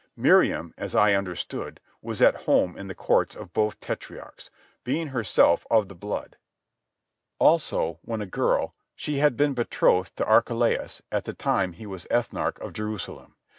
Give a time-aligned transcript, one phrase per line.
[0.15, 4.49] Miriam, as I understood, was at home in the courts of both tetrarchs,
[4.83, 6.37] being herself of the blood.
[7.37, 12.07] Also, when a girl, she had been betrothed to Archelaus at the time he was
[12.09, 13.35] ethnarch of Jerusalem.